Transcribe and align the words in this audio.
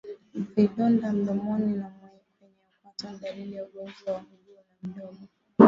Vidonda 0.55 1.13
mdomoni 1.13 1.73
na 1.73 1.89
kwenye 1.89 2.21
kwato 2.83 3.09
ni 3.09 3.17
dalili 3.19 3.55
ya 3.55 3.65
ugonjwa 3.65 4.13
wa 4.13 4.21
miguu 4.21 4.53
na 4.81 4.87
midomo 4.89 5.27